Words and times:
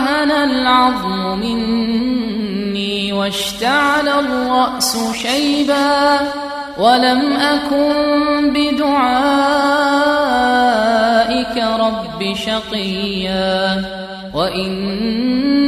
وهن 0.00 0.30
العظم 0.30 1.38
مني 1.40 3.12
واشتعل 3.12 4.08
الرأس 4.08 4.98
شيبا 5.12 6.18
ولم 6.78 7.32
أكن 7.32 8.52
بدعائك 8.52 9.16
رب 11.80 12.34
شقيا 12.34 13.84
وإني 14.34 15.59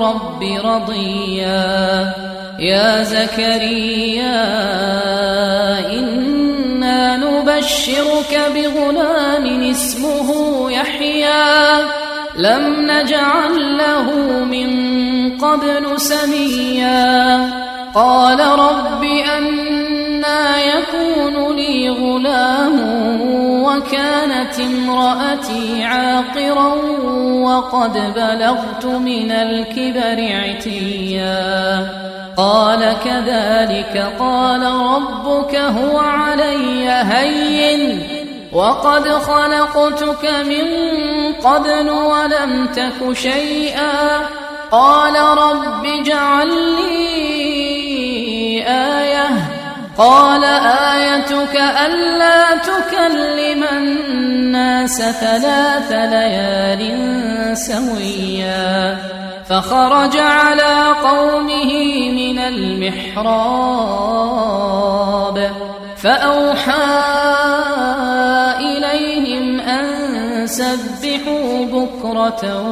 رب 0.00 0.42
رضيا. 0.64 2.12
يا 2.58 3.02
زكريا 3.02 4.44
إنا 5.92 7.16
نبشرك 7.16 8.40
بغلام 8.54 9.70
اسمه 9.70 10.70
يحيى. 10.70 11.84
لم 12.36 12.90
نجعل 12.90 13.78
له 13.78 14.10
من 14.44 14.70
قبل 15.38 16.00
سميا. 16.00 17.50
قال 17.94 18.40
رب 18.40 19.04
أنا 19.38 20.62
يكون 20.62 21.56
لي 21.56 21.90
غلام 21.90 22.76
وكانت 23.70 24.60
امرأتي 24.60 25.84
عاقرا 25.84 26.74
وقد 27.42 27.92
بلغت 27.92 28.84
من 28.84 29.32
الكبر 29.32 30.36
عتيا. 30.36 31.88
قال 32.36 32.96
كذلك 33.04 34.12
قال 34.18 34.62
ربك 34.62 35.56
هو 35.56 35.98
علي 35.98 36.90
هين. 36.90 38.02
وقد 38.52 39.08
خلقتك 39.08 40.30
من 40.46 40.66
قبل 41.32 41.90
ولم 41.90 42.66
تك 42.66 43.12
شيئا. 43.12 44.20
قال 44.70 45.14
رب 45.38 45.84
اجعل 45.84 46.48
لي 46.48 47.79
قال 50.00 50.44
آيتك 50.94 51.56
ألا 51.86 52.56
تكلم 52.56 53.64
الناس 53.72 55.02
ثلاث 55.02 55.92
ليال 55.92 56.82
سويا 57.56 58.98
فخرج 59.48 60.16
على 60.16 60.86
قومه 61.04 61.72
من 62.10 62.38
المحراب 62.38 63.60
فأوحى 65.96 67.00
إليهم 68.60 69.60
أن 69.60 70.46
سبحوا 70.46 71.64
بكرة 71.66 72.62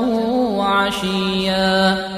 وعشيا 0.57 2.18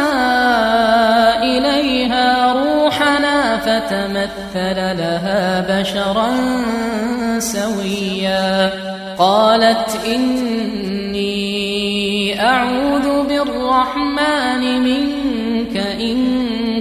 فتمثل 3.91 4.79
لها 4.97 5.61
بشرا 5.69 6.31
سويا. 7.39 8.69
قالت 9.19 9.99
إني 10.05 11.31
أعوذ 12.43 13.23
بالرحمن 13.27 14.83
منك 14.83 15.77
إن 15.77 16.17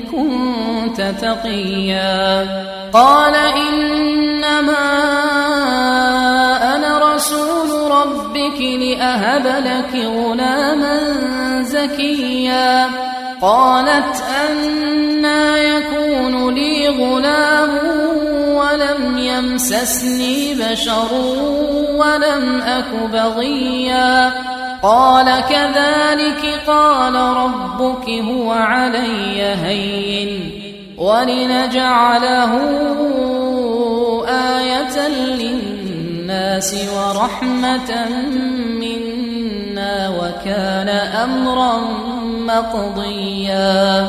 كنت 0.00 1.00
تقيا. 1.00 2.46
قال 2.92 3.34
إنما 3.34 4.86
أنا 6.76 7.14
رسول 7.14 7.90
ربك 7.90 8.60
لأهب 8.60 9.46
لك 9.46 10.04
غلاما 10.04 10.98
زكيا. 11.62 12.86
قالت 13.42 14.22
أنا 14.46 14.79
يمسسني 19.40 20.54
بشر 20.54 21.12
ولم 21.96 22.60
أك 22.60 23.10
بغيا. 23.12 24.32
قال 24.82 25.44
كذلك 25.50 26.62
قال 26.66 27.14
ربك 27.14 28.08
هو 28.08 28.52
علي 28.52 29.42
هين. 29.42 30.50
ولنجعله 30.98 32.52
آية 34.28 35.08
للناس 35.08 36.76
ورحمة 36.96 38.08
منا 38.80 40.08
وكان 40.08 40.88
أمرا 41.24 41.78
مقضيا. 42.46 44.08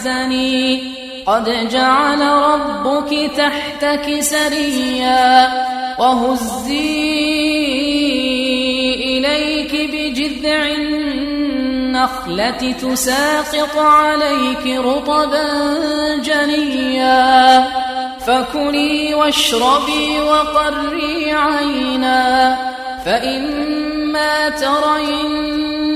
تحزني 0.00 0.82
قد 1.26 1.68
جعل 1.68 2.20
ربك 2.20 3.30
تحتك 3.36 4.20
سريا 4.20 5.48
وهزي 5.98 7.10
إليك 8.94 9.90
بجذع 9.92 10.62
النخلة 10.78 12.72
تساقط 12.72 13.76
عليك 13.76 14.66
رطبا 14.66 15.46
جنيا. 16.16 17.64
فكلي 18.26 19.14
واشربي 19.14 20.20
وقري 20.20 21.32
عينا. 21.32 22.56
فإما 23.04 24.48
ترين 24.48 25.79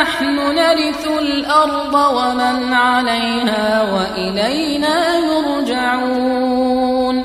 نحن 0.00 0.36
نرث 0.54 1.08
الأرض 1.18 1.94
ومن 1.94 2.72
عليها 2.72 3.82
وإلينا 3.92 5.18
يرجعون. 5.18 7.16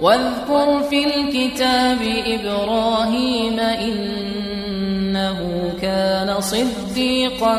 واذكر 0.00 0.82
في 0.90 1.06
الكتاب 1.06 1.98
إبراهيم 2.26 3.60
إنه 3.60 5.38
كان 5.82 6.40
صديقا 6.40 7.58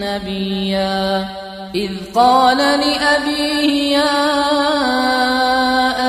نبيا. 0.00 1.28
إذ 1.74 1.90
قال 2.14 2.58
لأبيه 2.58 3.98
يا 3.98 5.41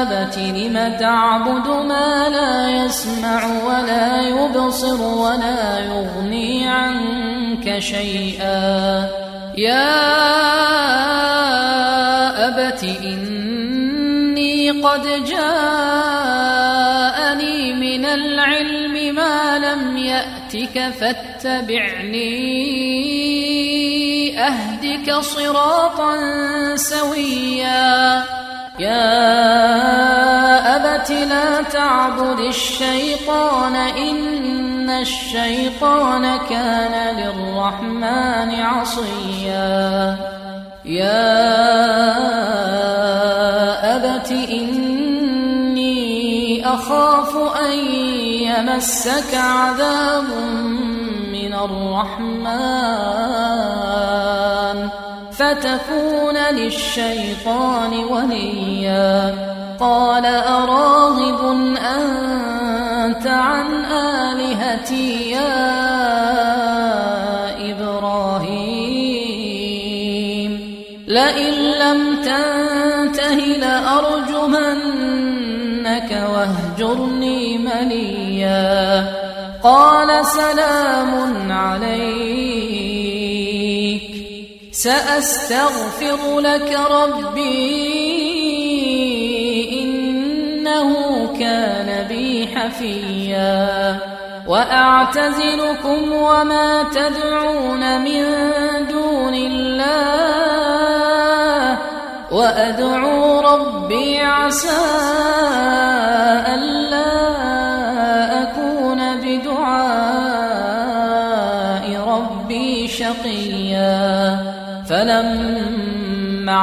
أبت 0.04 0.38
لم 0.38 0.90
تعبد 1.00 1.68
ما 1.68 2.30
لا 2.30 2.70
يسمع 2.86 3.46
ولا 3.46 4.22
يبصر 4.22 5.02
ولا 5.02 5.80
يغني 5.80 6.68
عنك 6.68 7.80
شيئا. 7.80 9.08
يا 9.58 9.94
أبت 12.48 12.84
إني 12.84 14.72
قد 14.72 15.04
جاءني 15.24 16.14
من 17.74 18.06
العلم 18.06 19.16
ما 19.16 19.60
لم 19.60 19.98
يأتك 19.98 20.92
فاتبعني 21.00 22.34
أهدك 24.40 25.14
صراطا 25.14 26.16
سويا. 26.76 28.43
يا 28.80 29.16
أبت 30.76 31.12
لا 31.12 31.62
تعبد 31.62 32.40
الشيطان 32.40 33.76
إن 33.76 34.90
الشيطان 34.90 36.38
كان 36.50 37.16
للرحمن 37.18 38.56
عصيا. 38.62 40.18
يا 40.86 41.34
أبت 43.96 44.32
إني 44.32 45.94
أخاف 46.68 47.38
أن 47.58 47.74
يمسك 48.50 49.36
عذاب 49.36 50.26
من 51.32 51.54
الرحمن. 51.54 53.24
فتكون 55.38 56.38
للشيطان 56.38 57.94
وليا. 57.94 59.36
قال 59.80 60.26
أراغب 60.26 61.42
أنت 61.78 63.28
عن 63.28 63.86
آلهتي 63.86 65.32
يا 65.32 65.64
إبراهيم. 67.72 68.74
لئن 71.08 71.54
لم 71.54 72.22
تنته 72.22 73.36
لأرجمنك 73.36 74.64
واهجرني 76.34 77.58
مليا. 77.58 79.08
قال 79.64 80.26
سلام 80.26 81.52
عليك 81.52 82.43
سأستغفر 84.84 86.40
لك 86.40 86.80
ربي 86.92 87.44
إنه 89.82 90.94
كان 91.40 92.08
بي 92.08 92.48
حفيا. 92.56 93.98
وأعتزلكم 94.48 96.12
وما 96.12 96.84
تدعون 96.84 98.02
من 98.02 98.26
دون 98.88 99.34
الله. 99.34 99.84
وأدعو 102.32 103.40
ربي 103.40 104.20
عسى 104.22 105.33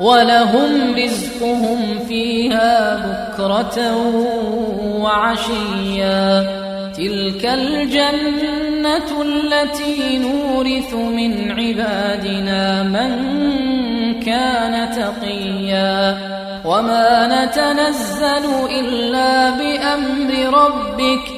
ولهم 0.00 0.94
رزقهم 0.96 1.98
فيها 2.08 2.96
بكرة 2.96 3.96
وعشيا. 5.00 6.46
تلك 6.96 7.46
الجنة 7.46 9.22
التي 9.22 10.18
نورث 10.18 10.94
من 10.94 11.52
عبادنا 11.52 12.82
من 12.82 13.10
كان 14.20 14.90
تقيا. 14.90 16.18
وما 16.64 17.44
نتنزل 17.44 18.44
إلا 18.70 19.50
بأمر 19.50 20.58
ربك 20.58 21.37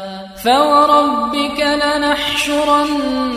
فوربك 0.43 1.59
لنحشرنهم 1.85 3.27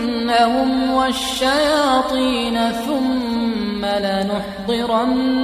والشياطين 0.91 2.73
ثم 2.87 3.85
لنحضرنهم 3.85 5.37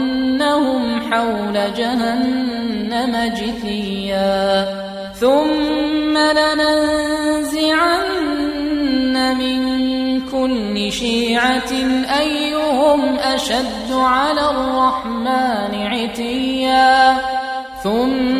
حول 1.12 1.74
جهنم 1.76 3.32
جثيا 3.34 4.66
ثم 5.14 6.18
لننزعن 6.18 7.90
من 9.38 9.60
كل 10.20 10.92
شيعة 10.92 11.72
أيهم 12.20 13.18
أشد 13.18 13.92
على 13.92 14.50
الرحمن 14.50 15.74
عتيا 15.74 17.18
ثم 17.82 18.39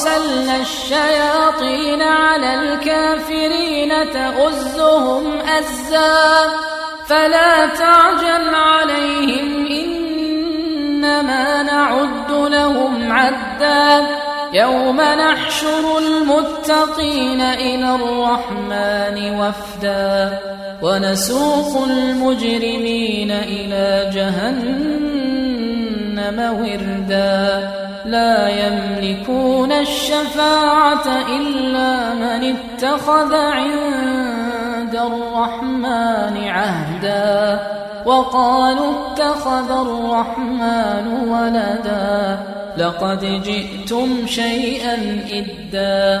أرسلنا 0.00 0.56
الشياطين 0.56 2.02
على 2.02 2.54
الكافرين 2.54 3.88
تؤزهم 3.88 5.38
أزا. 5.38 6.48
فلا 7.06 7.66
تعجل 7.66 8.54
عليهم 8.54 9.66
إنما 9.66 11.62
نعد 11.62 12.30
لهم 12.30 13.12
عدا. 13.12 14.06
يوم 14.52 15.00
نحشر 15.00 15.98
المتقين 15.98 17.40
إلى 17.40 17.94
الرحمن 17.94 19.40
وفدا. 19.40 20.38
ونسوق 20.82 21.84
المجرمين 21.84 23.30
إلى 23.30 24.10
جهنم 24.14 25.00
وردا. 26.60 27.79
لا 28.04 28.48
يملكون 28.48 29.72
الشفاعة 29.72 31.06
إلا 31.36 32.14
من 32.14 32.56
اتخذ 32.56 33.34
عند 33.34 34.94
الرحمن 34.94 36.48
عهدا 36.48 37.60
وقالوا 38.06 38.92
اتخذ 38.92 39.70
الرحمن 39.70 41.28
ولدا 41.28 42.38
لقد 42.76 43.42
جئتم 43.42 44.26
شيئا 44.26 44.94
إدا 45.32 46.20